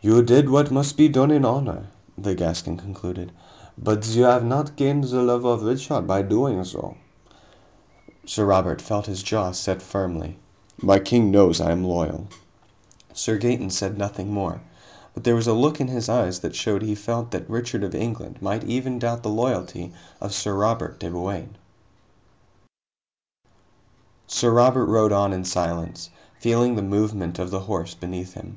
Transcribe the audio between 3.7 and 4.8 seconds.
"but you have not